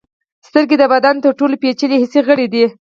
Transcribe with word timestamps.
سترګې 0.47 0.75
د 0.79 0.83
بدن 0.93 1.15
تر 1.23 1.31
ټولو 1.39 1.55
پیچلي 1.61 1.97
حسي 2.01 2.19
غړي 2.27 2.47
دي. 2.53 2.65